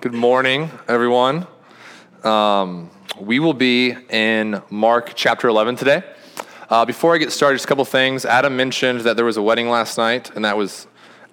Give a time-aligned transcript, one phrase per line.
[0.00, 1.46] Good morning, everyone.
[2.24, 2.88] Um,
[3.20, 6.02] we will be in Mark chapter 11 today.
[6.70, 8.24] Uh, before I get started, just a couple things.
[8.24, 10.86] Adam mentioned that there was a wedding last night, and that was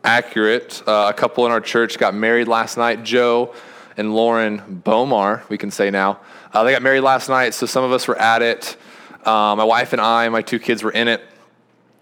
[0.03, 0.83] accurate.
[0.85, 3.05] Uh, a couple in our church got married last night.
[3.05, 3.55] Joe
[3.95, 6.19] and Lauren Bomar, we can say now.
[6.51, 8.75] Uh, they got married last night, so some of us were at it.
[9.23, 11.23] Uh, my wife and I, my two kids were in it.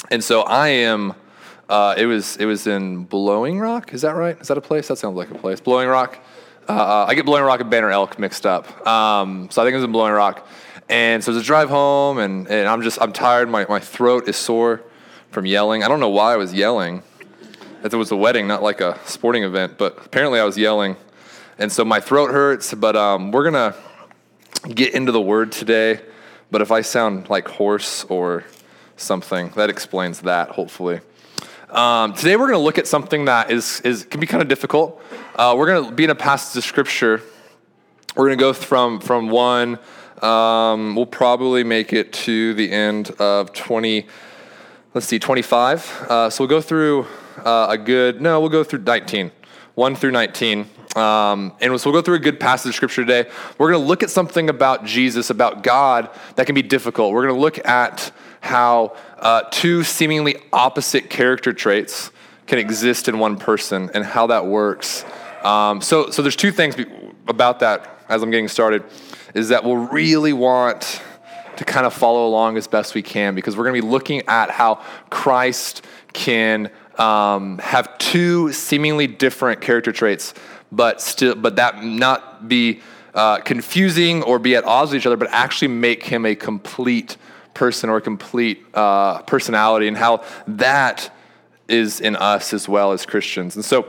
[0.09, 1.13] And so I am
[1.69, 3.93] uh, it was it was in Blowing Rock.
[3.93, 4.39] Is that right?
[4.39, 4.87] Is that a place?
[4.87, 5.59] That sounds like a place.
[5.59, 6.19] Blowing Rock.
[6.67, 8.87] Uh, I get Blowing Rock and Banner Elk mixed up.
[8.87, 10.47] Um, so I think it was in Blowing Rock.
[10.89, 13.49] And so it was a drive home, and, and I'm just I'm tired.
[13.49, 14.83] My my throat is sore
[15.31, 15.83] from yelling.
[15.83, 17.01] I don't know why I was yelling.
[17.83, 20.95] It was a wedding, not like a sporting event, but apparently I was yelling,
[21.57, 22.73] and so my throat hurts.
[22.73, 23.75] But um, we're gonna
[24.73, 26.01] get into the word today.
[26.51, 28.43] But if I sound like hoarse or
[28.95, 30.49] something, that explains that.
[30.49, 30.99] Hopefully.
[31.69, 34.47] Um, today we're going to look at something that is, is can be kind of
[34.47, 35.01] difficult.
[35.35, 37.23] Uh, we're going to be in a passage of scripture.
[38.15, 39.79] We're going to go from from one.
[40.21, 44.05] Um, we'll probably make it to the end of twenty.
[44.93, 46.05] Let's see, twenty-five.
[46.07, 47.07] Uh, so we'll go through
[47.43, 48.21] uh, a good.
[48.21, 49.31] No, we'll go through nineteen.
[49.73, 50.69] One through nineteen.
[50.95, 53.29] Um, and so we'll go through a good passage of scripture today.
[53.57, 57.11] We're going to look at something about Jesus, about God, that can be difficult.
[57.11, 58.13] We're going to look at
[58.45, 62.11] how uh, two seemingly opposite character traits
[62.47, 65.03] can exist in one person and how that works.
[65.43, 66.75] Um, so, so there's two things
[67.27, 68.83] about that as I'm getting started,
[69.33, 71.01] is that we'll really want
[71.57, 74.21] to kind of follow along as best we can because we're going to be looking
[74.27, 75.83] at how Christ
[76.13, 80.33] can um, have two seemingly different character traits,
[80.71, 82.81] but still, but that not be
[83.13, 87.17] uh, confusing or be at odds with each other, but actually make him a complete
[87.55, 91.09] person or complete uh, personality and how that
[91.67, 93.55] is in us as well as Christians.
[93.55, 93.87] And so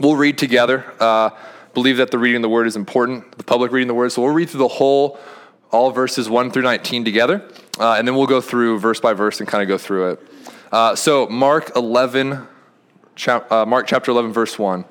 [0.00, 0.84] we'll read together.
[0.98, 1.30] Uh,
[1.74, 4.10] believe that the reading of the word is important, the public reading of the word.
[4.10, 5.18] So we'll read through the whole,
[5.70, 9.38] all verses 1 through 19 together, uh, and then we'll go through verse by verse
[9.38, 10.20] and kind of go through it.
[10.72, 12.46] Uh, so Mark 11,
[13.14, 14.84] chap- uh, Mark chapter 11, verse 1.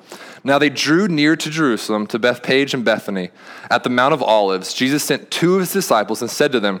[0.44, 3.30] Now they drew near to Jerusalem, to Bethphage and Bethany.
[3.70, 6.80] At the Mount of Olives, Jesus sent two of his disciples and said to them,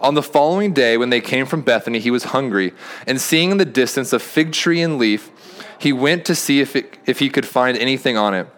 [0.00, 2.72] On the following day, when they came from Bethany, he was hungry.
[3.06, 5.30] And seeing in the distance a fig tree and leaf,
[5.78, 8.48] he went to see if, it, if he could find anything on it.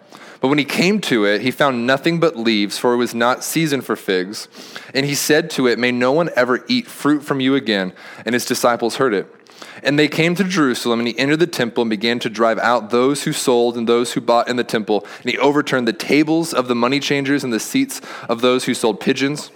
[0.41, 3.43] But when he came to it, he found nothing but leaves, for it was not
[3.43, 4.47] season for figs.
[4.93, 7.93] And he said to it, May no one ever eat fruit from you again.
[8.25, 9.33] And his disciples heard it.
[9.81, 12.91] And they came to Jerusalem, and he entered the temple and began to drive out
[12.91, 15.05] those who sold and those who bought in the temple.
[15.21, 18.73] And he overturned the tables of the money changers and the seats of those who
[18.73, 19.51] sold pigeons.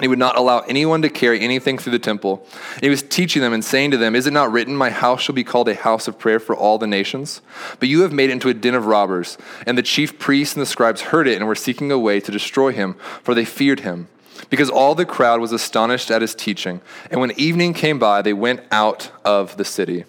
[0.00, 2.44] He would not allow anyone to carry anything through the temple.
[2.74, 5.22] And he was teaching them and saying to them, Is it not written, My house
[5.22, 7.40] shall be called a house of prayer for all the nations?
[7.78, 9.38] But you have made it into a den of robbers.
[9.66, 12.32] And the chief priests and the scribes heard it and were seeking a way to
[12.32, 14.08] destroy him, for they feared him.
[14.50, 16.80] Because all the crowd was astonished at his teaching.
[17.08, 20.06] And when evening came by, they went out of the city.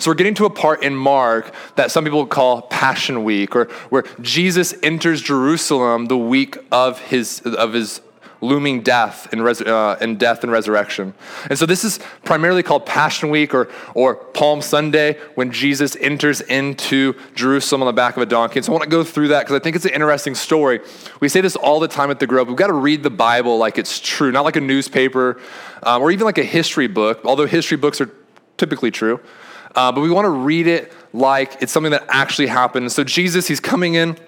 [0.00, 3.66] So we're getting to a part in Mark that some people call Passion Week, or
[3.90, 8.00] where Jesus enters Jerusalem the week of his, of his
[8.42, 11.14] looming death and, res- uh, and death and resurrection.
[11.48, 16.40] And so this is primarily called Passion Week or, or Palm Sunday when Jesus enters
[16.42, 18.58] into Jerusalem on the back of a donkey.
[18.58, 20.80] And so I want to go through that because I think it's an interesting story.
[21.20, 22.48] We say this all the time at the Grove.
[22.48, 25.40] We've got to read the Bible like it's true, not like a newspaper
[25.84, 28.10] um, or even like a history book, although history books are
[28.56, 29.20] typically true.
[29.74, 32.90] Uh, but we want to read it like it's something that actually happened.
[32.92, 34.18] So Jesus, he's coming in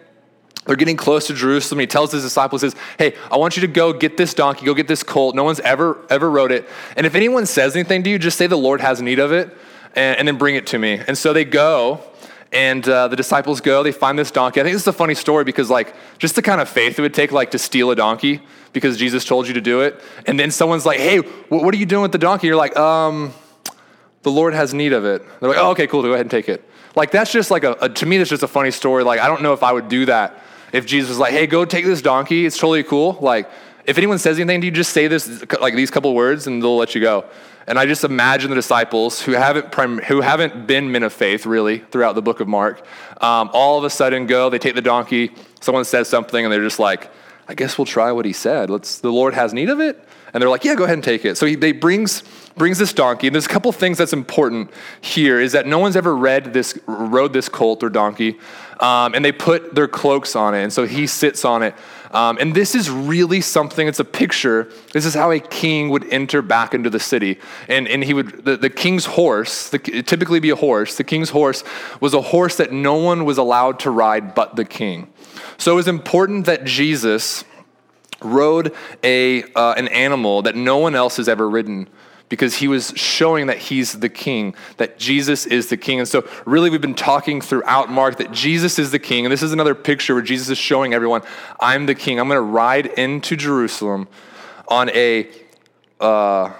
[0.66, 1.81] they're getting close to Jerusalem.
[1.81, 4.75] He tells his disciples, says, Hey, I want you to go get this donkey, go
[4.75, 5.34] get this colt.
[5.34, 6.69] No one's ever, ever rode it.
[6.96, 9.55] And if anyone says anything to you, just say the Lord has need of it
[9.94, 11.00] and, and then bring it to me.
[11.06, 12.02] And so they go
[12.55, 14.61] And uh, the disciples go, they find this donkey.
[14.61, 17.02] I think this is a funny story because, like, just the kind of faith it
[17.02, 18.40] would take, like, to steal a donkey
[18.72, 20.00] because Jesus told you to do it.
[20.25, 21.19] And then someone's like, hey,
[21.49, 22.46] what are you doing with the donkey?
[22.46, 23.34] You're like, um,
[24.22, 25.22] the Lord has need of it.
[25.40, 26.62] They're like, oh, okay, cool, go ahead and take it.
[26.94, 29.02] Like, that's just like a, a to me, that's just a funny story.
[29.02, 30.44] Like, I don't know if I would do that
[30.75, 32.47] if Jesus was like, hey, go take this donkey.
[32.47, 33.17] It's totally cool.
[33.21, 33.49] Like,
[33.85, 36.76] if anyone says anything do you, just say this, like these couple words, and they'll
[36.76, 37.26] let you go.
[37.67, 41.47] And I just imagine the disciples who haven't, prim- who haven't been men of faith
[41.47, 42.85] really throughout the book of Mark,
[43.23, 46.62] um, all of a sudden go, they take the donkey, someone says something, and they're
[46.62, 47.11] just like,
[47.47, 48.69] I guess we'll try what he said.
[48.69, 50.03] Let's, the Lord has need of it.
[50.32, 51.37] And they're like, yeah, go ahead and take it.
[51.37, 52.23] So he they brings,
[52.56, 53.29] brings this donkey.
[53.29, 56.76] And there's a couple things that's important here is that no one's ever read this,
[56.87, 58.38] rode this colt or donkey.
[58.85, 60.63] Um, and they put their cloaks on it.
[60.63, 61.75] And so he sits on it.
[62.11, 64.71] Um, and this is really something, it's a picture.
[64.93, 67.41] This is how a king would enter back into the city.
[67.67, 71.31] And, and he would, the, the king's horse, the, typically be a horse, the king's
[71.31, 71.65] horse
[72.01, 75.11] was a horse that no one was allowed to ride but the king.
[75.57, 77.43] So it was important that Jesus
[78.21, 81.89] rode a, uh, an animal that no one else has ever ridden
[82.29, 85.99] because he was showing that he's the king, that Jesus is the king.
[86.00, 89.25] And so, really, we've been talking throughout Mark that Jesus is the king.
[89.25, 91.23] And this is another picture where Jesus is showing everyone,
[91.61, 92.19] I'm the king.
[92.19, 94.09] I'm going to ride into Jerusalem
[94.69, 95.29] on a.
[96.00, 96.53] Uh,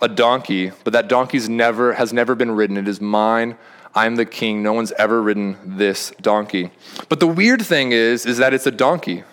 [0.00, 2.76] a donkey, but that donkey's never has never been ridden.
[2.76, 3.56] It is mine.
[3.94, 4.62] I'm the king.
[4.62, 6.70] No one's ever ridden this donkey.
[7.08, 9.24] But the weird thing is, is that it's a donkey.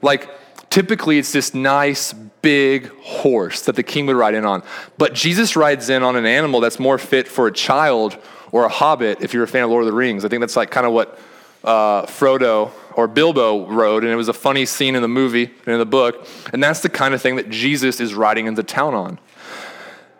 [0.00, 0.30] Like
[0.70, 4.62] typically it's this nice big horse that the king would ride in on.
[4.98, 8.18] But Jesus rides in on an animal that's more fit for a child
[8.50, 10.24] or a hobbit if you're a fan of Lord of the Rings.
[10.24, 11.18] I think that's like kind of what
[11.64, 15.68] uh, Frodo or Bilbo rode, and it was a funny scene in the movie and
[15.68, 16.26] in the book.
[16.52, 19.18] And that's the kind of thing that Jesus is riding into town on.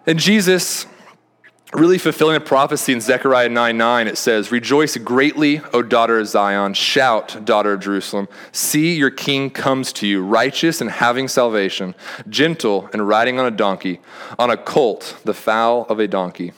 [0.07, 0.87] And Jesus
[1.73, 6.29] really fulfilling a prophecy in Zechariah 9 9, it says, Rejoice greatly, O daughter of
[6.29, 6.75] Zion.
[6.75, 8.29] Shout, daughter of Jerusalem.
[8.53, 11.95] See, your king comes to you, righteous and having salvation,
[12.29, 14.01] gentle and riding on a donkey,
[14.39, 16.53] on a colt, the foal of a donkey.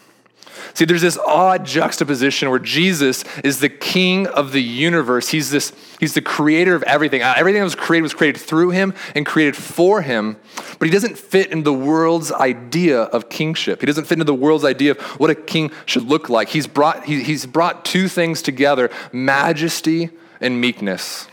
[0.72, 5.28] See, there's this odd juxtaposition where Jesus is the king of the universe.
[5.28, 7.22] He's, this, he's the creator of everything.
[7.22, 10.36] Uh, everything that was created was created through him and created for him,
[10.78, 13.80] but he doesn't fit in the world's idea of kingship.
[13.80, 16.48] He doesn't fit into the world's idea of what a king should look like.
[16.48, 20.10] He's brought, he, he's brought two things together majesty
[20.40, 21.28] and meekness.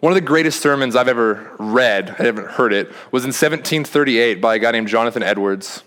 [0.00, 4.40] One of the greatest sermons I've ever read, I haven't heard it, was in 1738
[4.40, 5.84] by a guy named Jonathan Edwards.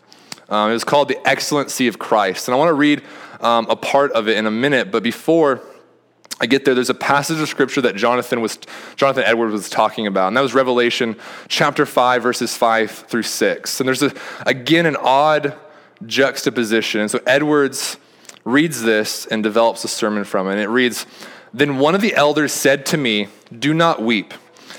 [0.49, 2.47] Um, it was called The Excellency of Christ.
[2.47, 3.03] And I want to read
[3.41, 5.61] um, a part of it in a minute, but before
[6.39, 8.59] I get there, there's a passage of scripture that Jonathan was
[8.97, 11.15] Jonathan Edwards was talking about, and that was Revelation
[11.47, 13.79] chapter 5, verses 5 through 6.
[13.79, 14.13] And there's a,
[14.45, 15.57] again an odd
[16.05, 17.01] juxtaposition.
[17.01, 17.97] And so Edwards
[18.43, 20.53] reads this and develops a sermon from it.
[20.53, 21.05] And it reads,
[21.53, 24.33] Then one of the elders said to me, Do not weep.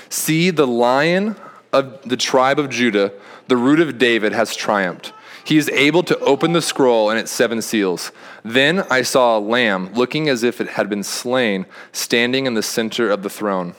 [0.09, 1.35] See, the lion
[1.73, 3.11] of the tribe of Judah,
[3.47, 5.11] the root of David, has triumphed.
[5.47, 8.11] He is able to open the scroll and its seven seals.
[8.43, 12.61] Then I saw a lamb looking as if it had been slain, standing in the
[12.61, 13.73] center of the throne.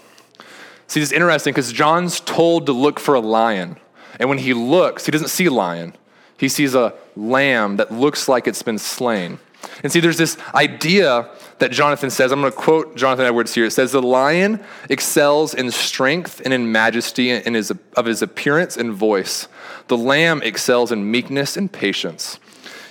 [0.87, 3.77] See, this is interesting because John's told to look for a lion.
[4.19, 5.95] And when he looks, he doesn't see a lion.
[6.39, 9.39] He sees a lamb that looks like it's been slain.
[9.83, 11.29] And see, there's this idea
[11.59, 12.33] that Jonathan says.
[12.33, 13.65] I'm going to quote Jonathan Edwards here.
[13.65, 18.77] It says, The lion excels in strength and in majesty in his, of his appearance
[18.77, 19.49] and voice.
[19.89, 22.39] The lamb excels in meekness and patience.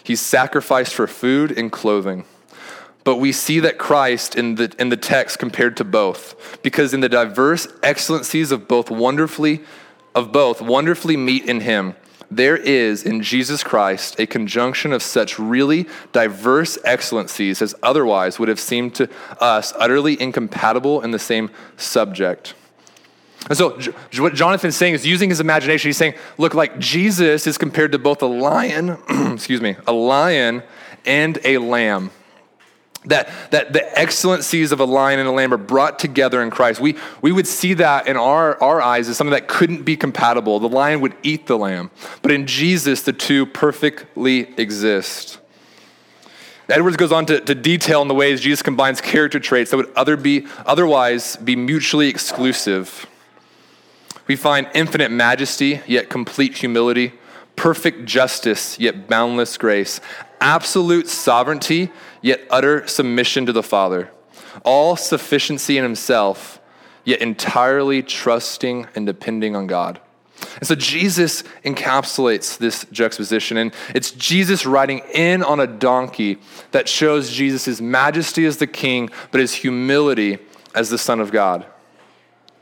[0.03, 2.25] He's sacrificed for food and clothing.
[3.03, 6.99] But we see that Christ in the, in the text compared to both, because in
[6.99, 9.61] the diverse excellencies of both wonderfully,
[10.13, 11.95] of both wonderfully meet in him,
[12.29, 18.49] there is in Jesus Christ a conjunction of such really diverse excellencies as otherwise would
[18.49, 22.53] have seemed to us utterly incompatible in the same subject.
[23.49, 23.79] And so,
[24.17, 25.87] what Jonathan's saying is using his imagination.
[25.87, 28.97] He's saying, look, like Jesus is compared to both a lion,
[29.33, 30.63] excuse me, a lion
[31.05, 32.11] and a lamb.
[33.07, 36.79] That, that the excellencies of a lion and a lamb are brought together in Christ.
[36.79, 40.59] We, we would see that in our, our eyes as something that couldn't be compatible.
[40.59, 41.89] The lion would eat the lamb.
[42.21, 45.39] But in Jesus, the two perfectly exist.
[46.69, 49.91] Edwards goes on to, to detail in the ways Jesus combines character traits that would
[49.95, 53.05] other be, otherwise be mutually exclusive.
[54.27, 57.13] We find infinite majesty, yet complete humility,
[57.55, 60.01] perfect justice, yet boundless grace,
[60.41, 61.89] absolute sovereignty,
[62.21, 64.11] yet utter submission to the Father,
[64.63, 66.59] all sufficiency in himself,
[67.05, 69.99] yet entirely trusting and depending on God.
[70.57, 73.57] And so Jesus encapsulates this juxtaposition.
[73.57, 76.37] And it's Jesus riding in on a donkey
[76.71, 80.37] that shows Jesus' majesty as the king, but his humility
[80.75, 81.65] as the Son of God.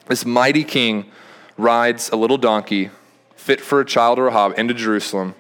[0.08, 1.12] This mighty king
[1.58, 2.92] rides a little donkey,
[3.36, 5.36] fit for a child or a hob, into Jerusalem,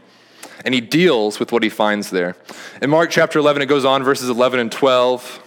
[0.65, 2.35] and he deals with what he finds there.
[2.81, 5.43] In Mark chapter 11, it goes on, verses 11 and 12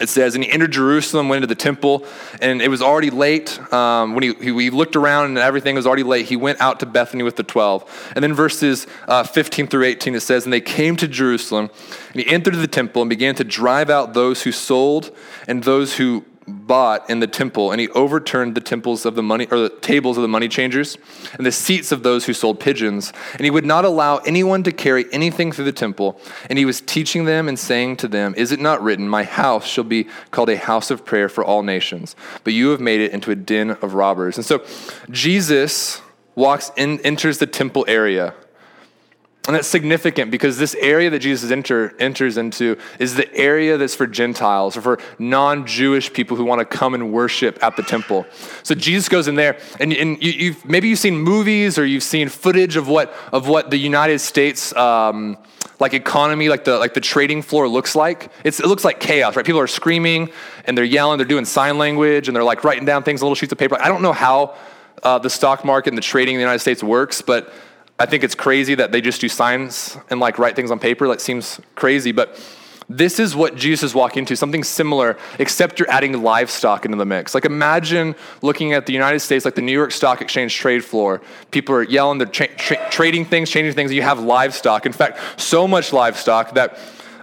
[0.00, 2.06] it says, and he entered Jerusalem, went into the temple,
[2.40, 3.60] and it was already late.
[3.70, 6.80] Um, when he, he, he, looked around and everything was already late, he went out
[6.80, 8.12] to Bethany with the 12.
[8.14, 11.68] And then verses uh, 15 through 18, it says, And they came to Jerusalem,
[12.12, 15.14] and he entered the temple and began to drive out those who sold
[15.46, 19.46] and those who bought in the temple, and he overturned the temples of the money
[19.50, 20.98] or the tables of the money changers
[21.34, 23.12] and the seats of those who sold pigeons.
[23.32, 26.20] And he would not allow anyone to carry anything through the temple.
[26.48, 29.66] And he was teaching them and saying to them, Is it not written, My house
[29.66, 33.12] shall be called a house of prayer for all nations, but you have made it
[33.12, 34.36] into a den of robbers.
[34.36, 34.64] And so
[35.10, 36.00] Jesus
[36.34, 38.34] walks in, enters the temple area.
[39.46, 43.94] And that's significant because this area that Jesus enter, enters into is the area that's
[43.94, 47.82] for Gentiles or for non Jewish people who want to come and worship at the
[47.82, 48.26] temple.
[48.62, 52.02] So Jesus goes in there, and, and you, have maybe you've seen movies or you've
[52.02, 54.74] seen footage of what, of what the United States.
[54.76, 55.38] Um,
[55.78, 58.30] like economy, like the like the trading floor looks like.
[58.44, 59.46] It's, it looks like chaos, right?
[59.46, 60.30] People are screaming
[60.66, 63.34] and they're yelling, they're doing sign language, and they're like writing down things on little
[63.34, 63.80] sheets of paper.
[63.80, 64.56] I don't know how
[65.02, 67.50] uh, the stock market and the trading in the United States works, but
[68.00, 71.06] I think it's crazy that they just do signs and like write things on paper.
[71.06, 72.40] That seems crazy, but
[72.88, 77.04] this is what Jesus is walking into, something similar, except you're adding livestock into the
[77.04, 77.34] mix.
[77.34, 81.20] Like imagine looking at the United States, like the New York Stock Exchange trade floor.
[81.50, 84.86] People are yelling, they're tra- tra- trading things, changing things, you have livestock.
[84.86, 86.78] In fact, so much livestock that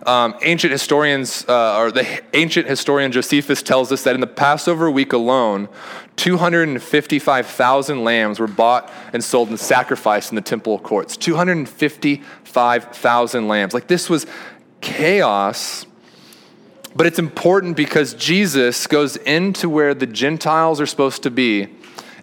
[0.07, 4.89] um, ancient historians, uh, or the ancient historian Josephus tells us that in the Passover
[4.89, 5.67] week alone,
[6.15, 11.17] 255,000 lambs were bought and sold and sacrificed in the temple courts.
[11.17, 13.73] 255,000 lambs.
[13.73, 14.25] Like this was
[14.79, 15.85] chaos.
[16.95, 21.67] But it's important because Jesus goes into where the Gentiles are supposed to be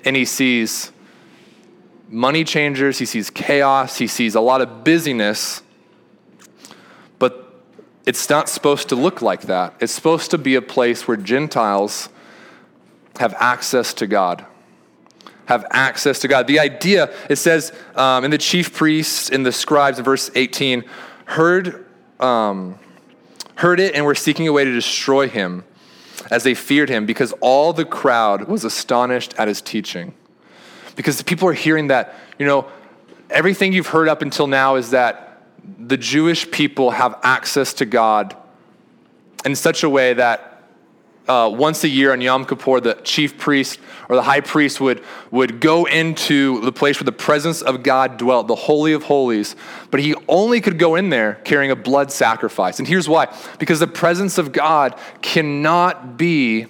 [0.04, 0.90] and he sees
[2.08, 5.62] money changers, he sees chaos, he sees a lot of busyness.
[8.06, 9.74] It's not supposed to look like that.
[9.80, 12.08] It's supposed to be a place where Gentiles
[13.18, 14.44] have access to God.
[15.46, 16.46] Have access to God.
[16.46, 20.84] The idea, it says, um, and the chief priests and the scribes in verse 18
[21.26, 21.86] heard,
[22.20, 22.78] um,
[23.56, 25.64] heard it and were seeking a way to destroy him
[26.30, 30.14] as they feared him because all the crowd was astonished at his teaching.
[30.96, 32.68] Because the people are hearing that, you know,
[33.30, 35.23] everything you've heard up until now is that
[35.78, 38.36] the Jewish people have access to God
[39.44, 40.54] in such a way that
[41.26, 45.02] uh, once a year on Yom Kippur, the chief priest or the high priest would,
[45.30, 49.56] would go into the place where the presence of God dwelt, the Holy of Holies,
[49.90, 52.78] but he only could go in there carrying a blood sacrifice.
[52.78, 56.66] And here's why because the presence of God cannot be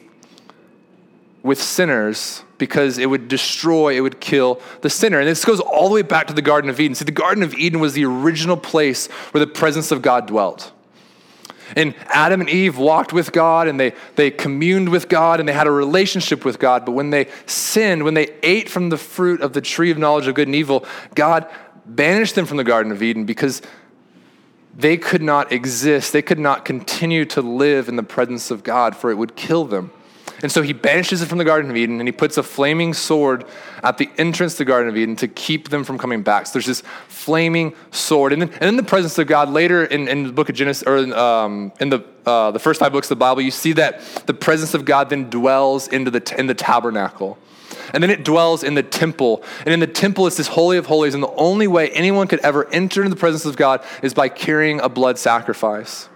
[1.45, 5.21] with sinners because it would destroy, it would kill the sinner.
[5.21, 6.95] And this goes all the way back to the Garden of Eden.
[6.95, 10.73] See, the Garden of Eden was the original place where the presence of God dwelt.
[11.77, 15.53] And Adam and Eve walked with God and they, they communed with God and they
[15.53, 16.87] had a relationship with God.
[16.87, 20.27] But when they sinned, when they ate from the fruit of the tree of knowledge
[20.27, 21.47] of good and evil, God
[21.85, 23.61] banished them from the Garden of Eden because
[24.75, 26.13] they could not exist.
[26.13, 29.65] They could not continue to live in the presence of God, for it would kill
[29.67, 29.91] them.
[30.43, 32.93] And so he banishes it from the Garden of Eden and he puts a flaming
[32.93, 33.45] sword
[33.83, 36.47] at the entrance to the Garden of Eden to keep them from coming back.
[36.47, 38.33] So there's this flaming sword.
[38.33, 40.87] And then, and in the presence of God, later in, in the book of Genesis,
[40.87, 43.73] or in, um, in the, uh, the first five books of the Bible, you see
[43.75, 47.39] that the presence of God then dwells into the, in the tabernacle.
[47.93, 49.45] And then it dwells in the temple.
[49.61, 51.15] And in the temple, it's this holy of holies.
[51.15, 54.29] And the only way anyone could ever enter into the presence of God is by
[54.29, 56.09] carrying a blood sacrifice.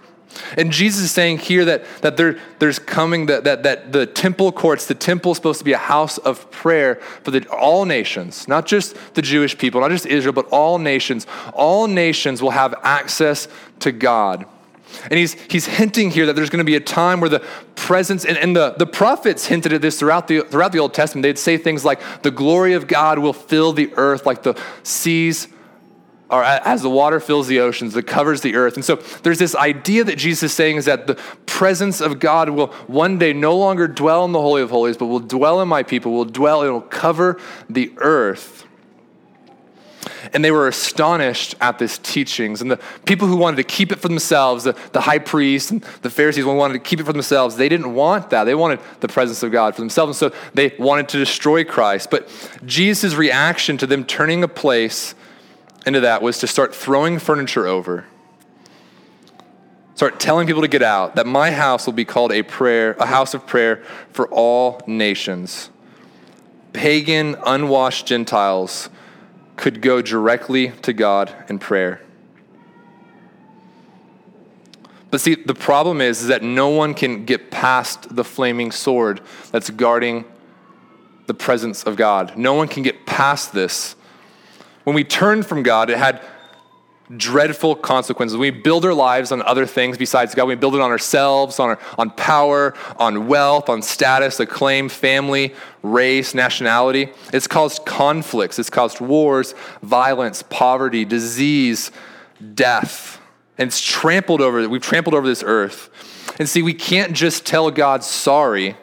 [0.57, 4.51] And Jesus is saying here that, that there, there's coming, that, that, that the temple
[4.51, 8.47] courts, the temple is supposed to be a house of prayer for the, all nations,
[8.47, 11.25] not just the Jewish people, not just Israel, but all nations.
[11.53, 13.47] All nations will have access
[13.79, 14.45] to God.
[15.03, 17.45] And he's, he's hinting here that there's going to be a time where the
[17.75, 21.23] presence, and, and the, the prophets hinted at this throughout the, throughout the Old Testament.
[21.23, 25.47] They'd say things like, the glory of God will fill the earth like the seas
[26.29, 28.75] or as the water fills the oceans, that covers the earth.
[28.75, 31.15] And so there's this idea that Jesus is saying is that the
[31.47, 35.07] presence of God will one day no longer dwell in the Holy of Holies, but
[35.07, 38.67] will dwell in my people, will dwell, it will cover the earth.
[40.33, 42.61] and they were astonished at this teachings.
[42.61, 45.81] And the people who wanted to keep it for themselves, the, the high priests and
[46.01, 48.43] the Pharisees who wanted to keep it for themselves, they didn't want that.
[48.43, 50.21] They wanted the presence of God for themselves.
[50.21, 52.09] And so they wanted to destroy Christ.
[52.11, 52.29] But
[52.65, 55.15] Jesus' reaction to them turning a place
[55.85, 58.05] into that was to start throwing furniture over.
[59.95, 63.05] Start telling people to get out, that my house will be called a prayer, a
[63.05, 65.69] house of prayer for all nations.
[66.71, 68.89] Pagan, unwashed Gentiles
[69.57, 72.01] could go directly to God in prayer.
[75.11, 79.21] But see, the problem is, is that no one can get past the flaming sword
[79.51, 80.23] that's guarding
[81.25, 82.37] the presence of God.
[82.37, 83.95] No one can get past this.
[84.83, 86.21] When we turned from God, it had
[87.17, 88.37] dreadful consequences.
[88.37, 90.45] We build our lives on other things besides God.
[90.45, 95.55] We build it on ourselves, on, our, on power, on wealth, on status, acclaim, family,
[95.81, 97.09] race, nationality.
[97.33, 98.59] It's caused conflicts.
[98.59, 101.91] It's caused wars, violence, poverty, disease,
[102.53, 103.19] death.
[103.57, 105.89] And it's trampled over, we've trampled over this earth.
[106.39, 108.77] And see, we can't just tell God sorry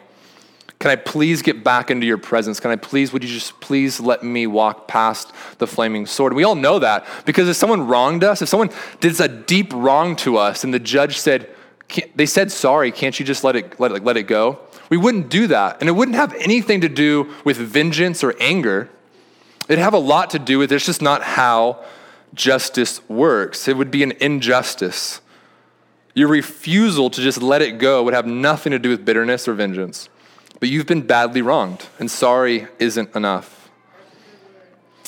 [0.79, 2.59] can I please get back into your presence?
[2.59, 6.33] Can I please, would you just please let me walk past the flaming sword?
[6.33, 8.69] And we all know that because if someone wronged us, if someone
[8.99, 11.49] did a deep wrong to us and the judge said,
[12.15, 14.59] they said sorry, can't you just let it, let it, let it go?
[14.89, 15.77] We wouldn't do that.
[15.79, 18.89] And it wouldn't have anything to do with vengeance or anger.
[19.67, 21.83] It'd have a lot to do with it's just not how
[22.35, 23.67] justice works.
[23.67, 25.21] It would be an injustice.
[26.13, 29.53] Your refusal to just let it go would have nothing to do with bitterness or
[29.53, 30.07] vengeance.
[30.59, 33.57] But you've been badly wronged, and sorry isn't enough.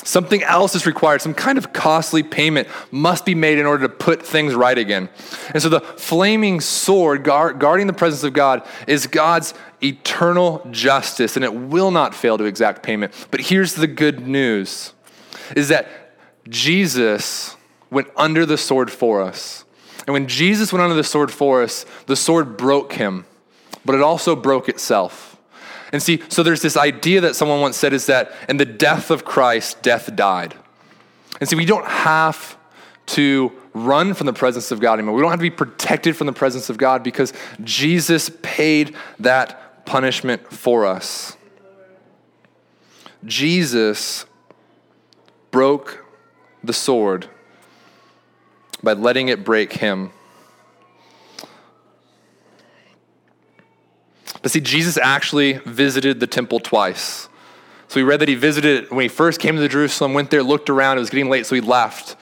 [0.03, 1.21] Something else is required.
[1.21, 5.09] Some kind of costly payment must be made in order to put things right again.
[5.53, 9.53] And so the flaming sword guard, guarding the presence of God is God's
[9.83, 13.13] eternal justice, and it will not fail to exact payment.
[13.29, 14.93] But here's the good news
[15.55, 15.87] is that
[16.47, 17.55] Jesus
[17.89, 19.65] went under the sword for us.
[20.07, 23.25] And when Jesus went under the sword for us, the sword broke him,
[23.83, 25.37] but it also broke itself.
[25.91, 29.09] And see, so there's this idea that someone once said is that in the death
[29.09, 30.55] of Christ, death died.
[31.39, 32.57] And see, we don't have
[33.07, 35.15] to run from the presence of God anymore.
[35.15, 39.85] We don't have to be protected from the presence of God because Jesus paid that
[39.85, 41.35] punishment for us.
[43.25, 44.25] Jesus
[45.51, 46.05] broke
[46.63, 47.27] the sword
[48.83, 50.11] by letting it break him.
[54.41, 57.27] But see, Jesus actually visited the temple twice.
[57.87, 60.43] So we read that he visited it when he first came to Jerusalem, went there,
[60.43, 62.15] looked around, it was getting late, so he left.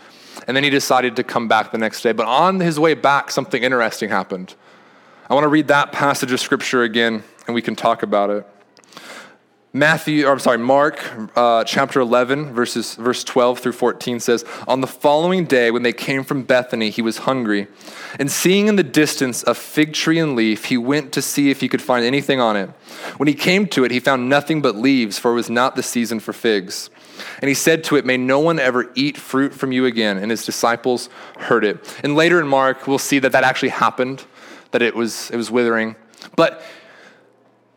[0.47, 2.13] And then he decided to come back the next day.
[2.13, 4.55] But on his way back, something interesting happened.
[5.29, 8.47] I want to read that passage of scripture again, and we can talk about it.
[9.73, 11.03] Matthew, or I'm sorry, Mark
[11.35, 15.91] uh, chapter 11, verses, verse 12 through 14 says, On the following day, when they
[15.91, 17.67] came from Bethany, he was hungry.
[18.17, 21.59] And seeing in the distance a fig tree and leaf, he went to see if
[21.59, 22.69] he could find anything on it.
[23.17, 25.83] When he came to it, he found nothing but leaves, for it was not the
[25.83, 26.89] season for figs.
[27.41, 30.17] And he said to it, May no one ever eat fruit from you again.
[30.17, 31.99] And his disciples heard it.
[32.03, 34.23] And later in Mark, we'll see that that actually happened,
[34.71, 35.97] that it was, it was withering.
[36.35, 36.63] But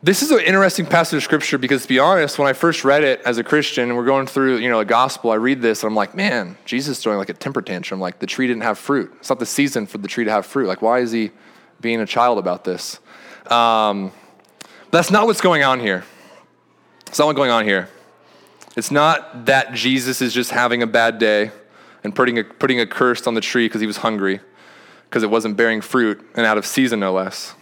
[0.02, 3.04] this is an interesting passage of scripture because, to be honest, when I first read
[3.04, 5.82] it as a Christian, and we're going through, you know, a gospel, I read this
[5.82, 8.00] and I'm like, man, Jesus is throwing like a temper tantrum.
[8.00, 9.12] Like the tree didn't have fruit.
[9.18, 10.68] It's not the season for the tree to have fruit.
[10.68, 11.32] Like, why is he
[11.82, 12.98] being a child about this?
[13.50, 14.12] Um,
[14.90, 16.04] that's not what's going on here.
[17.06, 17.88] It's not what's going on here.
[18.76, 21.50] It's not that Jesus is just having a bad day
[22.04, 24.40] and putting a, putting a curse on the tree because he was hungry,
[25.10, 27.54] because it wasn't bearing fruit and out of season, no less.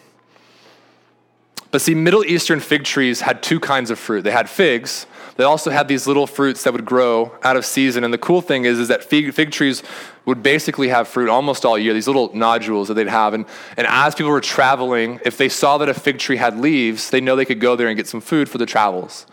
[1.71, 4.23] But see, Middle Eastern fig trees had two kinds of fruit.
[4.23, 5.07] They had figs.
[5.37, 8.05] They also had these little fruits that would grow out of season.
[8.05, 9.83] And the cool thing is, is that fig, fig trees
[10.25, 13.35] would basically have fruit almost all year, these little nodules that they'd have.
[13.35, 13.45] And,
[13.77, 17.21] and as people were traveling, if they saw that a fig tree had leaves, they
[17.21, 19.27] know they could go there and get some food for the travels.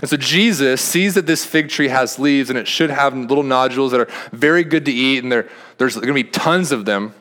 [0.00, 3.42] And so Jesus sees that this fig tree has leaves and it should have little
[3.42, 7.14] nodules that are very good to eat, and there's going to be tons of them.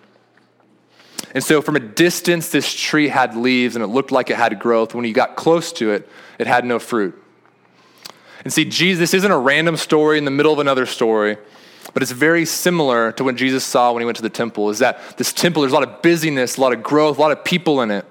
[1.34, 4.60] And so, from a distance, this tree had leaves and it looked like it had
[4.60, 4.96] growth.
[4.96, 7.22] When you got close to it, it had no fruit.
[8.44, 11.38] And see, Jesus, this isn't a random story in the middle of another story,
[11.94, 14.70] but it's very similar to what Jesus saw when he went to the temple.
[14.70, 17.32] Is that this temple, there's a lot of busyness, a lot of growth, a lot
[17.32, 18.06] of people in it.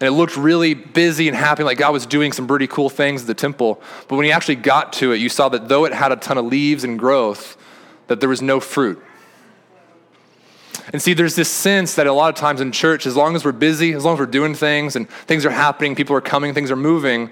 [0.00, 3.20] And it looked really busy and happy, like God was doing some pretty cool things
[3.22, 3.80] at the temple.
[4.08, 6.38] But when he actually got to it, you saw that though it had a ton
[6.38, 7.56] of leaves and growth,
[8.08, 9.00] that there was no fruit.
[10.92, 13.44] And see, there's this sense that a lot of times in church, as long as
[13.44, 16.54] we're busy, as long as we're doing things and things are happening, people are coming,
[16.54, 17.30] things are moving,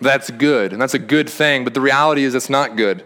[0.00, 0.72] that's good.
[0.72, 1.64] And that's a good thing.
[1.64, 3.04] But the reality is, it's not good.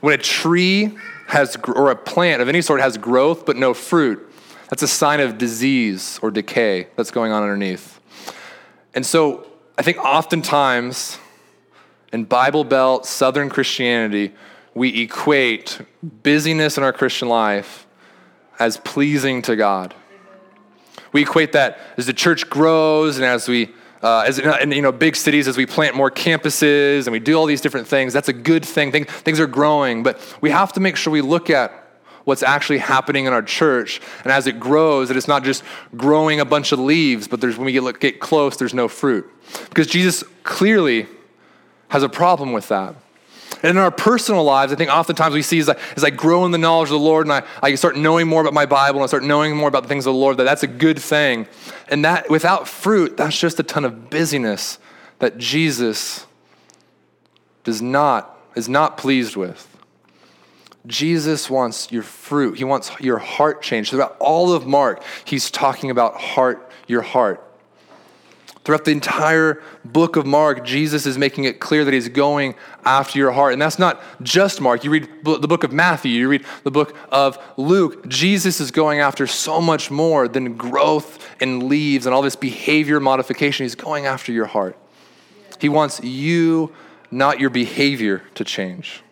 [0.00, 0.96] When a tree
[1.28, 4.24] has, or a plant of any sort has growth but no fruit,
[4.68, 8.00] that's a sign of disease or decay that's going on underneath.
[8.94, 11.18] And so I think oftentimes
[12.12, 14.34] in Bible Belt, Southern Christianity,
[14.74, 15.80] we equate
[16.22, 17.86] busyness in our Christian life
[18.58, 19.94] as pleasing to God.
[21.12, 23.70] We equate that as the church grows and as we,
[24.02, 27.34] uh, as in you know, big cities, as we plant more campuses and we do
[27.34, 28.92] all these different things, that's a good thing.
[28.92, 31.72] Things, things are growing, but we have to make sure we look at
[32.24, 34.02] what's actually happening in our church.
[34.22, 35.64] And as it grows, that it's not just
[35.96, 39.26] growing a bunch of leaves, but there's, when we get, get close, there's no fruit.
[39.70, 41.06] Because Jesus clearly
[41.88, 42.94] has a problem with that.
[43.62, 46.44] And in our personal lives, I think oftentimes we see as I, as I grow
[46.44, 49.00] in the knowledge of the Lord and I, I start knowing more about my Bible
[49.00, 50.98] and I start knowing more about the things of the Lord, that that's a good
[50.98, 51.48] thing.
[51.88, 54.78] And that without fruit, that's just a ton of busyness
[55.18, 56.26] that Jesus
[57.64, 59.64] does not, is not pleased with.
[60.86, 62.56] Jesus wants your fruit.
[62.56, 63.90] He wants your heart changed.
[63.90, 67.44] Throughout all of Mark, he's talking about heart, your heart.
[68.68, 72.54] Throughout the entire book of Mark, Jesus is making it clear that he's going
[72.84, 73.54] after your heart.
[73.54, 74.84] And that's not just Mark.
[74.84, 78.06] You read the book of Matthew, you read the book of Luke.
[78.08, 83.00] Jesus is going after so much more than growth and leaves and all this behavior
[83.00, 83.64] modification.
[83.64, 84.76] He's going after your heart.
[85.58, 86.70] He wants you,
[87.10, 89.02] not your behavior, to change.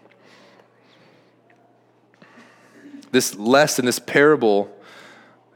[3.10, 4.70] This lesson, this parable,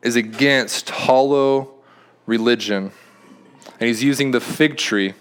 [0.00, 1.74] is against hollow
[2.24, 2.92] religion
[3.80, 5.14] and he's using the fig tree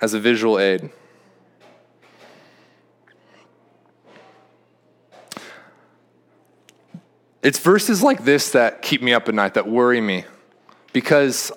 [0.00, 0.90] as a visual aid.
[7.42, 10.24] It's verses like this that keep me up at night, that worry me,
[10.92, 11.50] because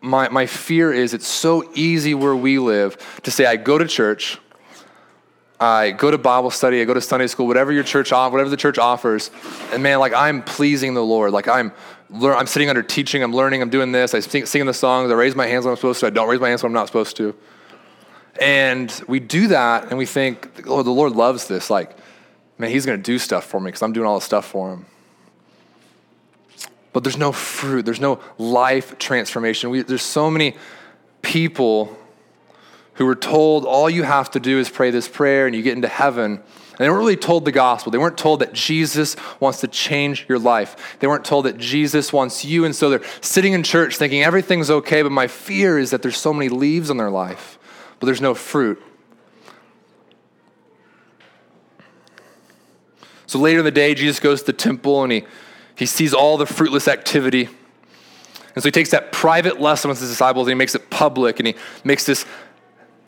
[0.00, 3.86] my, my fear is it's so easy where we live to say, I go to
[3.86, 4.38] church,
[5.58, 8.56] I go to Bible study, I go to Sunday school, whatever your church, whatever the
[8.56, 9.30] church offers,
[9.72, 11.72] and man, like I'm pleasing the Lord, like I'm
[12.12, 15.14] I'm sitting under teaching, I'm learning, I'm doing this, I sing, singing the songs, I
[15.14, 16.86] raise my hands when I'm supposed to, I don't raise my hands when I'm not
[16.86, 17.34] supposed to.
[18.40, 21.70] And we do that and we think, oh, the Lord loves this.
[21.70, 21.96] Like,
[22.56, 24.72] man, He's going to do stuff for me because I'm doing all the stuff for
[24.72, 24.86] Him.
[26.92, 29.70] But there's no fruit, there's no life transformation.
[29.70, 30.56] We, there's so many
[31.22, 31.96] people
[32.94, 35.76] who were told all you have to do is pray this prayer and you get
[35.76, 36.40] into heaven.
[36.78, 37.90] And they weren't really told the gospel.
[37.90, 40.96] They weren't told that Jesus wants to change your life.
[41.00, 42.64] They weren't told that Jesus wants you.
[42.64, 46.16] And so they're sitting in church thinking everything's okay, but my fear is that there's
[46.16, 47.58] so many leaves on their life,
[47.98, 48.80] but there's no fruit.
[53.26, 55.24] So later in the day, Jesus goes to the temple and he,
[55.74, 57.48] he sees all the fruitless activity.
[58.54, 61.40] And so he takes that private lesson with his disciples and he makes it public
[61.40, 62.24] and he makes this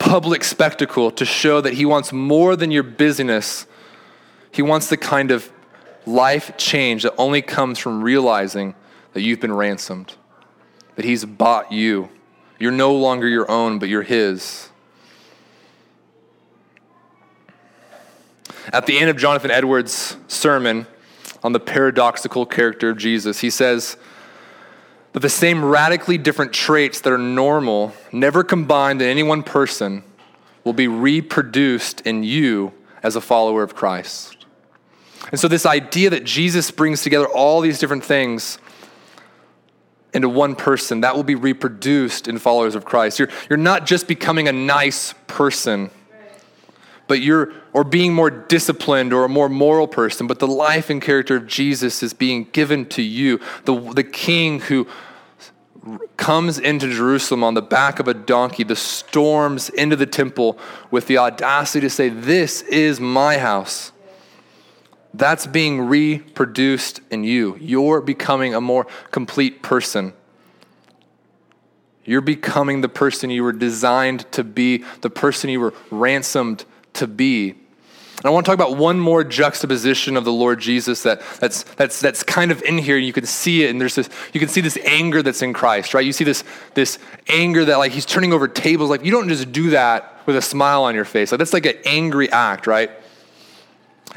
[0.01, 3.67] public spectacle to show that He wants more than your busyness.
[4.51, 5.51] He wants the kind of
[6.05, 8.73] life change that only comes from realizing
[9.13, 10.15] that you've been ransomed,
[10.95, 12.09] that He's bought you.
[12.59, 14.69] You're no longer your own, but you're His.
[18.73, 20.87] At the end of Jonathan Edwards' sermon
[21.43, 23.97] on the paradoxical character of Jesus, he says,
[25.13, 30.03] but the same radically different traits that are normal, never combined in any one person,
[30.63, 32.71] will be reproduced in you
[33.03, 34.45] as a follower of Christ.
[35.31, 38.57] And so, this idea that Jesus brings together all these different things
[40.13, 43.19] into one person, that will be reproduced in followers of Christ.
[43.19, 45.89] You're, you're not just becoming a nice person,
[47.11, 51.01] but you're, or being more disciplined or a more moral person, but the life and
[51.01, 53.37] character of Jesus is being given to you.
[53.65, 54.87] The, the king who
[56.15, 60.57] comes into Jerusalem on the back of a donkey, the storms into the temple
[60.89, 63.91] with the audacity to say, This is my house.
[65.13, 67.57] That's being reproduced in you.
[67.59, 70.13] You're becoming a more complete person.
[72.05, 77.07] You're becoming the person you were designed to be, the person you were ransomed to
[77.07, 77.55] be.
[78.23, 81.63] And I want to talk about one more juxtaposition of the Lord Jesus that, that's,
[81.63, 82.95] that's, that's kind of in here.
[82.95, 85.95] You can see it, and there's this, you can see this anger that's in Christ,
[85.95, 86.05] right?
[86.05, 86.43] You see this,
[86.75, 88.91] this anger that like he's turning over tables.
[88.91, 91.31] Like you don't just do that with a smile on your face.
[91.31, 92.91] Like that's like an angry act, right?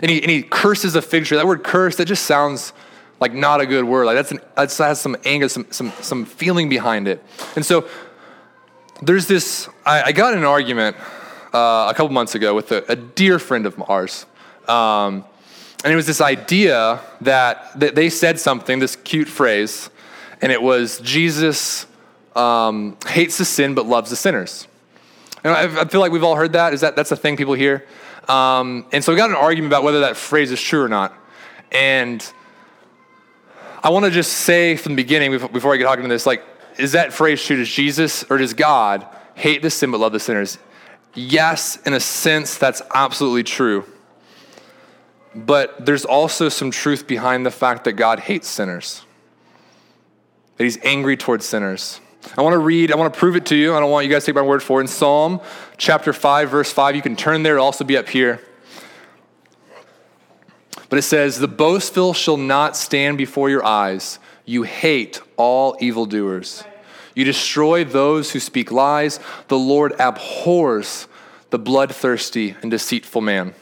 [0.03, 1.39] And he, and he curses a fig tree.
[1.39, 2.75] That word curse, that just sounds
[3.21, 4.05] like not a good word.
[4.05, 7.25] Like that's an, that has some anger, some, some, some feeling behind it.
[7.57, 7.89] And so
[9.01, 10.97] there's this, I, I got an argument
[11.55, 14.27] uh, a couple months ago with a, a dear friend of ours.
[14.67, 15.25] Um,
[15.85, 19.91] and it was this idea that, that they said something, this cute phrase,
[20.43, 21.87] and it was Jesus
[22.35, 24.67] um, hates the sin but loves the sinners.
[25.45, 26.75] And I, I feel like we've all heard that.
[26.75, 27.87] Is that that's a thing people hear?
[28.29, 31.15] Um, and so we got an argument about whether that phrase is true or not.
[31.71, 32.27] And
[33.83, 36.43] I want to just say from the beginning, before I get talking to this, like,
[36.79, 37.57] is that phrase true?
[37.57, 40.59] Does Jesus or does God hate the sin but love the sinners?
[41.15, 43.85] Yes, in a sense, that's absolutely true.
[45.35, 49.03] But there's also some truth behind the fact that God hates sinners,
[50.57, 52.01] that He's angry towards sinners.
[52.39, 53.75] I want to read, I want to prove it to you.
[53.75, 54.85] I don't want you guys to take my word for it.
[54.85, 55.41] In Psalm
[55.77, 58.41] chapter 5, verse 5, you can turn there, it'll also be up here.
[60.89, 64.19] But it says, The boastful shall not stand before your eyes.
[64.45, 66.65] You hate all evildoers.
[67.15, 69.21] You destroy those who speak lies.
[69.49, 71.07] The Lord abhors
[71.51, 73.55] the bloodthirsty and deceitful man.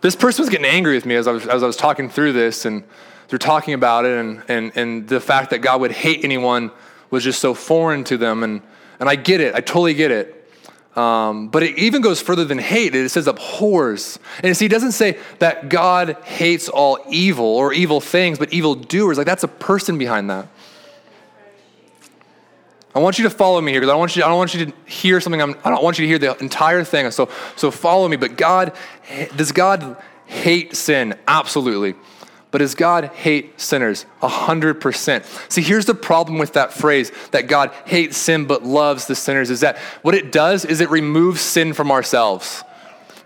[0.00, 2.32] This person was getting angry with me as I was, as I was talking through
[2.32, 2.84] this, and
[3.28, 6.70] they're talking about it, and, and, and the fact that God would hate anyone
[7.10, 8.42] was just so foreign to them.
[8.42, 8.62] And,
[8.98, 10.36] and I get it, I totally get it.
[10.96, 12.94] Um, but it even goes further than hate.
[12.94, 14.18] It says abhors.
[14.42, 18.74] And see, it doesn't say that God hates all evil or evil things, but evil
[18.74, 19.16] doers.
[19.16, 20.48] Like that's a person behind that.
[22.94, 24.24] I want you to follow me here because I want you.
[24.24, 25.40] I don't want you to hear something.
[25.40, 27.10] I'm, I don't want you to hear the entire thing.
[27.12, 28.16] So, so follow me.
[28.16, 28.72] But God,
[29.36, 31.16] does God hate sin?
[31.28, 31.94] Absolutely.
[32.50, 34.06] But does God hate sinners?
[34.22, 35.24] A hundred percent.
[35.48, 39.50] See, here's the problem with that phrase that God hates sin but loves the sinners
[39.50, 42.64] is that what it does is it removes sin from ourselves.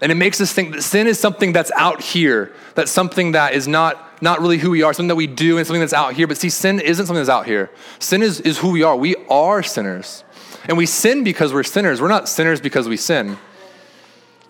[0.03, 3.55] And it makes us think that sin is something that's out here, that's something that
[3.55, 6.15] is not, not really who we are, something that we do and something that's out
[6.15, 6.27] here.
[6.27, 7.71] But see, sin isn't something that's out here.
[7.99, 8.97] Sin is, is who we are.
[8.97, 10.25] We are sinners.
[10.67, 12.01] And we sin because we're sinners.
[12.01, 13.37] We're not sinners because we sin.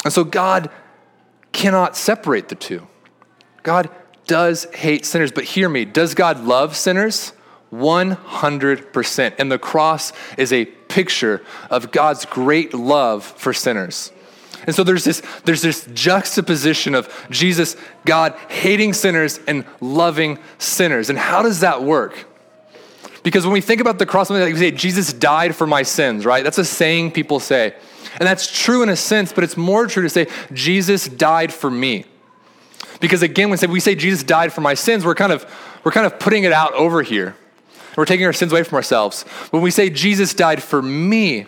[0.04, 0.70] And so God
[1.52, 2.86] cannot separate the two.
[3.64, 3.90] God
[4.26, 5.84] does hate sinners, but hear me.
[5.84, 7.32] Does God love sinners?
[7.72, 9.34] 100%.
[9.38, 14.12] And the cross is a picture of God's great love for sinners.
[14.66, 21.10] And so there's this, there's this juxtaposition of Jesus, God hating sinners and loving sinners.
[21.10, 22.26] And how does that work?
[23.22, 26.44] Because when we think about the cross, we say, Jesus died for my sins, right?
[26.44, 27.74] That's a saying people say.
[28.18, 31.70] And that's true in a sense, but it's more true to say, Jesus died for
[31.70, 32.04] me.
[33.00, 35.50] Because again, when we say Jesus died for my sins, we're kind of,
[35.84, 37.34] we're kind of putting it out over here.
[37.96, 39.22] We're taking our sins away from ourselves.
[39.50, 41.46] When we say Jesus died for me,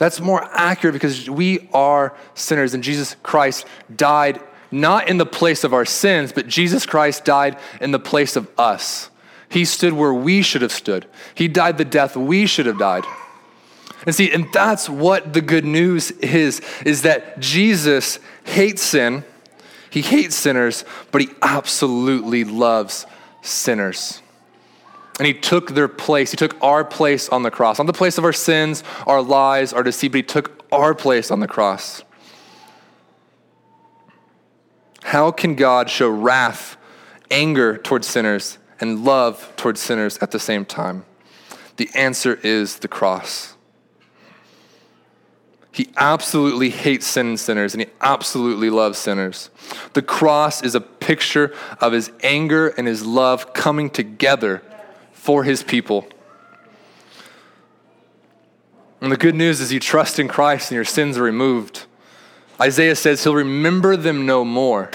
[0.00, 4.40] that's more accurate because we are sinners and Jesus Christ died
[4.72, 8.48] not in the place of our sins, but Jesus Christ died in the place of
[8.58, 9.10] us.
[9.48, 11.06] He stood where we should have stood.
[11.34, 13.04] He died the death we should have died.
[14.06, 19.24] And see, and that's what the good news is, is that Jesus hates sin
[19.90, 23.06] he hates sinners, but he absolutely loves
[23.42, 24.22] sinners.
[25.20, 26.30] And he took their place.
[26.30, 29.74] He took our place on the cross, on the place of our sins, our lies,
[29.74, 32.02] our deceit, but he took our place on the cross.
[35.02, 36.78] How can God show wrath,
[37.30, 41.04] anger towards sinners, and love towards sinners at the same time?
[41.76, 43.56] The answer is the cross.
[45.70, 49.50] He absolutely hates sin and sinners, and he absolutely loves sinners.
[49.92, 54.62] The cross is a picture of his anger and his love coming together
[55.20, 56.08] for his people.
[59.02, 61.84] And the good news is you trust in Christ and your sins are removed.
[62.58, 64.90] Isaiah says he'll remember them no more.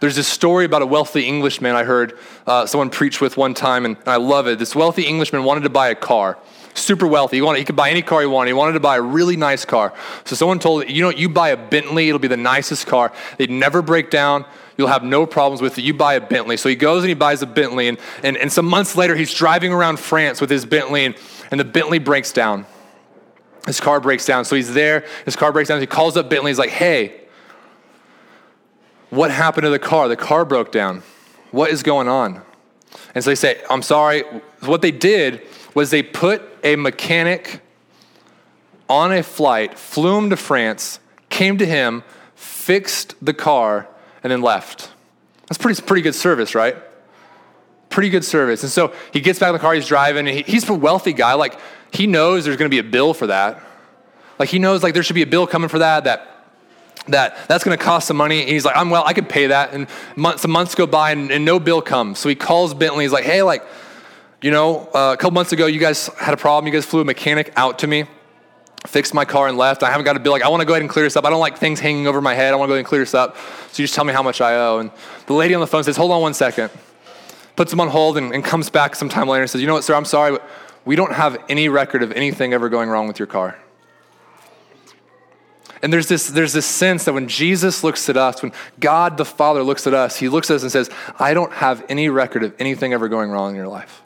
[0.00, 3.86] There's this story about a wealthy Englishman I heard uh, someone preach with one time,
[3.86, 4.58] and I love it.
[4.58, 6.36] This wealthy Englishman wanted to buy a car
[6.74, 7.38] super wealthy.
[7.38, 8.50] He, wanted, he could buy any car he wanted.
[8.50, 9.94] He wanted to buy a really nice car.
[10.24, 13.12] So someone told him, you know, you buy a Bentley, it'll be the nicest car.
[13.38, 14.44] They'd never break down.
[14.76, 15.82] You'll have no problems with it.
[15.82, 16.56] You buy a Bentley.
[16.56, 17.88] So he goes and he buys a Bentley.
[17.88, 21.14] And, and, and some months later, he's driving around France with his Bentley, and,
[21.50, 22.66] and the Bentley breaks down.
[23.66, 24.44] His car breaks down.
[24.44, 25.04] So he's there.
[25.24, 25.80] His car breaks down.
[25.80, 26.50] He calls up Bentley.
[26.50, 27.20] He's like, hey,
[29.10, 30.08] what happened to the car?
[30.08, 31.02] The car broke down.
[31.50, 32.42] What is going on?
[33.14, 34.22] And so they say, I'm sorry.
[34.60, 35.42] What they did
[35.74, 37.60] was they put a mechanic
[38.88, 43.88] on a flight, flew him to France, came to him, fixed the car,
[44.26, 44.90] and then left.
[45.46, 46.76] That's pretty, pretty good service, right?
[47.90, 48.64] Pretty good service.
[48.64, 51.12] And so he gets back in the car he's driving, and he, he's a wealthy
[51.12, 51.34] guy.
[51.34, 51.60] Like,
[51.92, 53.62] he knows there's going to be a bill for that.
[54.40, 56.32] Like, he knows, like, there should be a bill coming for that, that
[57.06, 58.40] that that's going to cost some money.
[58.40, 59.72] And he's like, I'm well, I could pay that.
[59.72, 59.86] And
[60.16, 62.18] months, some months go by and, and, no bill comes.
[62.18, 63.04] So he calls Bentley.
[63.04, 63.64] He's like, hey, like,
[64.42, 66.66] you know, uh, a couple months ago, you guys had a problem.
[66.66, 68.06] You guys flew a mechanic out to me,
[68.86, 69.82] fixed my car, and left.
[69.82, 70.32] I haven't got a bill.
[70.32, 71.24] Like, I want to go ahead and clear this up.
[71.24, 72.52] I don't like things hanging over my head.
[72.52, 73.36] I want to go ahead and clear this up.
[73.72, 74.78] So you just tell me how much I owe.
[74.78, 74.90] And
[75.26, 76.70] the lady on the phone says, hold on one second.
[77.56, 79.84] Puts him on hold and, and comes back sometime later and says, you know what,
[79.84, 80.48] sir, I'm sorry, but
[80.84, 83.58] we don't have any record of anything ever going wrong with your car.
[85.82, 89.24] And there's this, there's this sense that when Jesus looks at us, when God the
[89.24, 92.42] Father looks at us, he looks at us and says, I don't have any record
[92.44, 94.02] of anything ever going wrong in your life.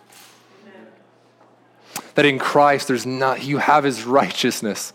[2.21, 4.93] That in Christ, there's not, you have his righteousness.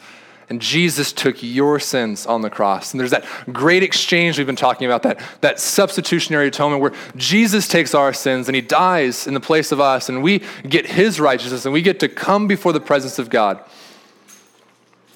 [0.47, 2.93] And Jesus took your sins on the cross.
[2.93, 7.67] And there's that great exchange we've been talking about, that, that substitutionary atonement where Jesus
[7.67, 11.19] takes our sins and he dies in the place of us, and we get his
[11.19, 13.59] righteousness, and we get to come before the presence of God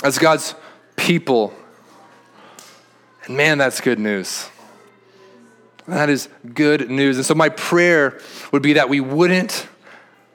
[0.04, 0.56] as God's
[0.96, 1.54] people.
[3.26, 4.50] And man, that's good news.
[5.88, 7.18] That is good news.
[7.18, 8.20] And so, my prayer
[8.52, 9.68] would be that we wouldn't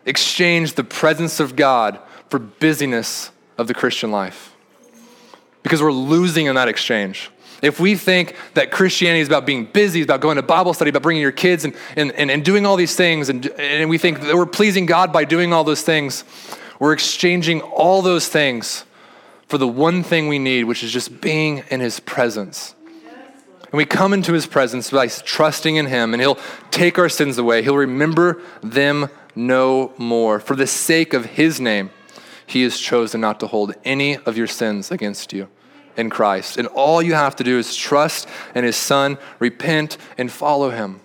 [0.06, 4.54] exchange the presence of God for busyness of the Christian life
[5.62, 7.30] because we're losing in that exchange.
[7.62, 11.02] If we think that Christianity is about being busy, about going to Bible study, about
[11.02, 14.20] bringing your kids and, and, and, and doing all these things, and, and we think
[14.20, 16.24] that we're pleasing God by doing all those things,
[16.78, 18.84] we're exchanging all those things
[19.48, 22.74] for the one thing we need, which is just being in His presence.
[23.62, 26.38] And we come into His presence by trusting in Him, and He'll
[26.70, 27.62] take our sins away.
[27.62, 30.40] He'll remember them no more.
[30.40, 31.90] For the sake of His name,
[32.46, 35.48] He has chosen not to hold any of your sins against you
[35.96, 36.56] in Christ.
[36.56, 41.00] And all you have to do is trust in His Son, repent, and follow Him.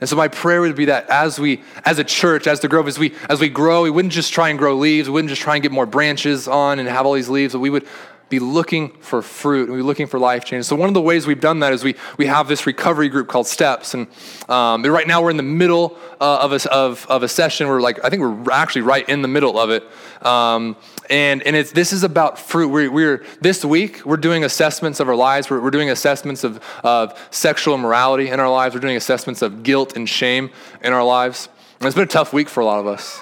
[0.00, 2.88] And so my prayer would be that as we, as a church, as the Grove,
[2.88, 5.08] as we, as we grow, we wouldn't just try and grow leaves.
[5.08, 7.60] We wouldn't just try and get more branches on and have all these leaves, but
[7.60, 7.86] we would
[8.28, 10.64] be looking for fruit and be looking for life change.
[10.64, 13.28] So one of the ways we've done that is we, we have this recovery group
[13.28, 13.94] called Steps.
[13.94, 14.06] And
[14.48, 17.68] um, right now we're in the middle uh, of, a, of, of a session.
[17.68, 19.84] We're like, I think we're actually right in the middle of it.
[20.24, 20.76] Um,
[21.10, 22.68] and and it's, this is about fruit.
[22.68, 25.50] We're, we're, this week, we're doing assessments of our lives.
[25.50, 28.74] We're, we're doing assessments of, of sexual immorality in our lives.
[28.74, 30.50] We're doing assessments of guilt and shame
[30.82, 31.50] in our lives.
[31.78, 33.20] And it's been a tough week for a lot of us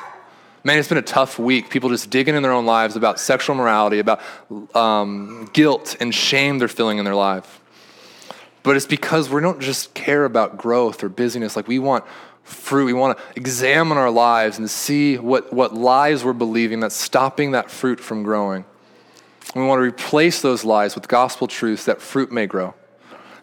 [0.64, 1.70] man, it's been a tough week.
[1.70, 4.20] People just digging in their own lives about sexual morality, about
[4.75, 7.61] um, guilt and shame they're feeling in their life.
[8.62, 11.57] But it's because we don't just care about growth or busyness.
[11.57, 12.05] Like we want
[12.44, 12.87] fruit.
[12.87, 17.53] We want to examine our lives and see what, what lies we're believing that's stopping
[17.53, 18.64] that fruit from growing.
[19.55, 22.75] We want to replace those lies with gospel truths that fruit may grow.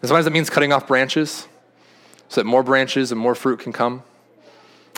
[0.00, 1.46] And sometimes that means cutting off branches
[2.28, 4.02] so that more branches and more fruit can come.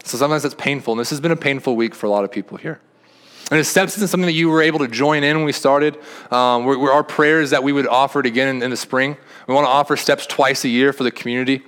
[0.05, 0.93] So sometimes that's painful.
[0.93, 2.81] And this has been a painful week for a lot of people here.
[3.51, 5.99] And if steps isn't something that you were able to join in when we started,
[6.31, 9.17] um, we're, we're our prayers that we would offer it again in, in, the spring.
[9.47, 11.63] We want to offer steps twice a year for the community.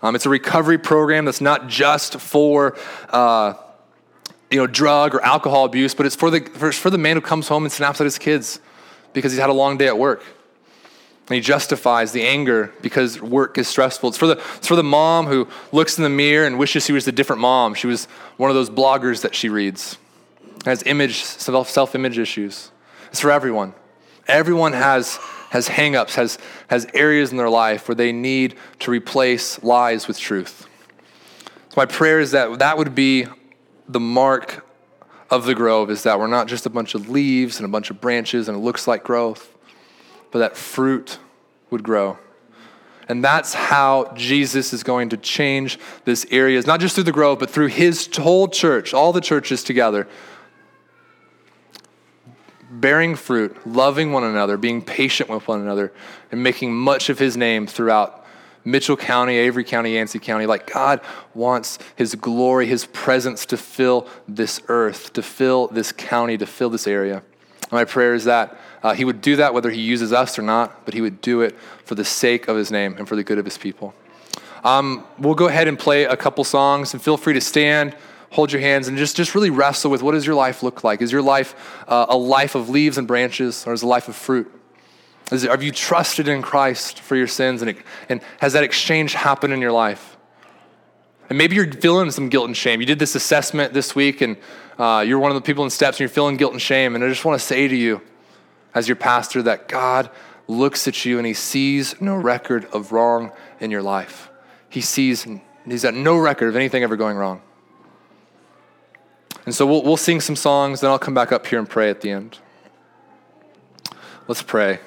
[0.00, 2.76] Um, it's a recovery program that's not just for
[3.10, 3.54] uh,
[4.50, 7.20] you know drug or alcohol abuse, but it's for the for, for the man who
[7.20, 8.60] comes home and snaps at his kids
[9.12, 10.22] because he's had a long day at work.
[11.26, 14.10] And he justifies the anger because work is stressful.
[14.10, 16.92] It's for, the, it's for the mom who looks in the mirror and wishes she
[16.92, 17.74] was a different mom.
[17.74, 18.06] She was
[18.36, 19.96] one of those bloggers that she reads,
[20.66, 22.70] has image, self image issues.
[23.08, 23.72] It's for everyone.
[24.28, 25.16] Everyone has,
[25.48, 26.36] has hangups, has,
[26.68, 30.66] has areas in their life where they need to replace lies with truth.
[31.70, 33.26] So, my prayer is that that would be
[33.88, 34.66] the mark
[35.30, 37.90] of the grove is that we're not just a bunch of leaves and a bunch
[37.90, 39.53] of branches and it looks like growth
[40.34, 41.20] but that fruit
[41.70, 42.18] would grow.
[43.08, 47.38] And that's how Jesus is going to change this area, not just through the grove,
[47.38, 50.08] but through his whole church, all the churches together.
[52.68, 55.92] Bearing fruit, loving one another, being patient with one another,
[56.32, 58.26] and making much of his name throughout
[58.64, 60.46] Mitchell County, Avery County, Yancey County.
[60.46, 61.00] Like God
[61.32, 66.70] wants his glory, his presence to fill this earth, to fill this county, to fill
[66.70, 67.22] this area.
[67.74, 70.84] My prayer is that uh, he would do that whether he uses us or not,
[70.84, 73.36] but he would do it for the sake of his name and for the good
[73.36, 73.94] of his people.
[74.62, 77.96] Um, we'll go ahead and play a couple songs, and feel free to stand,
[78.30, 81.02] hold your hands, and just, just really wrestle with what does your life look like?
[81.02, 84.06] Is your life uh, a life of leaves and branches, or is it a life
[84.06, 84.48] of fruit?
[85.32, 88.62] Is it, have you trusted in Christ for your sins, and, it, and has that
[88.62, 90.16] exchange happened in your life?
[91.28, 92.80] And maybe you're feeling some guilt and shame.
[92.80, 94.36] You did this assessment this week, and
[94.78, 96.94] uh, you're one of the people in steps, and you're feeling guilt and shame.
[96.94, 98.00] And I just want to say to you,
[98.74, 100.10] as your pastor that God
[100.48, 104.30] looks at you and he sees no record of wrong in your life.
[104.68, 105.26] He sees,
[105.66, 107.40] he's got no record of anything ever going wrong.
[109.46, 111.90] And so we'll, we'll sing some songs, then I'll come back up here and pray
[111.90, 112.38] at the end.
[114.26, 114.80] Let's pray.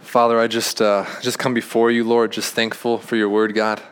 [0.00, 3.82] Father, I just, uh, just come before you, Lord, just thankful for your word, God.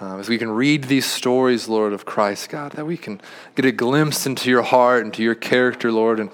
[0.00, 3.20] Uh, as we can read these stories, Lord, of Christ, God, that we can
[3.54, 6.30] get a glimpse into your heart and your character, Lord, and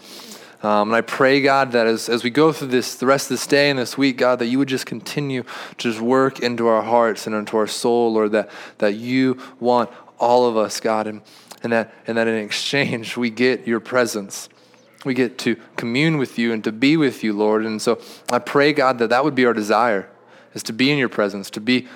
[0.62, 3.30] um, and I pray, God, that as, as we go through this, the rest of
[3.30, 5.48] this day and this week, God, that you would just continue to
[5.78, 9.88] just work into our hearts and into our soul, Lord, that, that you want
[10.18, 11.22] all of us, God, and,
[11.62, 14.50] and, that, and that in exchange we get your presence.
[15.06, 17.64] We get to commune with you and to be with you, Lord.
[17.64, 17.98] And so
[18.30, 20.10] I pray, God, that that would be our desire,
[20.52, 21.88] is to be in your presence, to be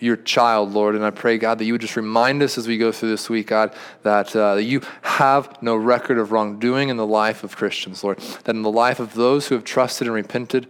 [0.00, 0.94] your child, Lord.
[0.94, 3.30] And I pray, God, that you would just remind us as we go through this
[3.30, 8.02] week, God, that, uh, you have no record of wrongdoing in the life of Christians,
[8.02, 8.18] Lord.
[8.44, 10.66] That in the life of those who have trusted and repented,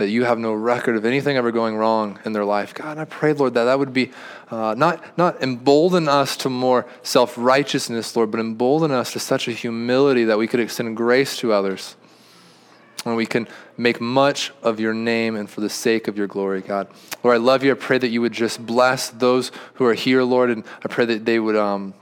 [0.00, 2.72] that you have no record of anything ever going wrong in their life.
[2.72, 4.10] God, I pray, Lord, that that would be
[4.50, 9.46] uh, not, not embolden us to more self righteousness, Lord, but embolden us to such
[9.46, 11.96] a humility that we could extend grace to others.
[13.04, 13.46] And we can
[13.80, 16.86] make much of your name and for the sake of your glory, God.
[17.24, 17.72] Lord, I love you.
[17.72, 21.06] I pray that you would just bless those who are here, Lord, and I pray
[21.06, 21.94] that they would um,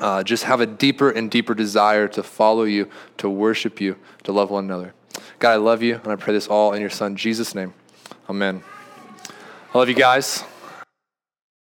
[0.00, 2.88] uh, just have a deeper and deeper desire to follow you,
[3.18, 4.94] to worship you, to love one another.
[5.38, 7.74] God, I love you, and I pray this all in your Son, Jesus' name.
[8.30, 8.62] Amen.
[9.74, 10.42] I love you guys.